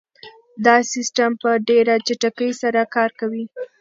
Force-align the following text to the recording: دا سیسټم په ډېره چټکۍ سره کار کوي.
دا 0.65 0.75
سیسټم 0.93 1.31
په 1.41 1.49
ډېره 1.67 1.93
چټکۍ 2.05 2.51
سره 2.61 2.81
کار 2.95 3.09
کوي. 3.19 3.43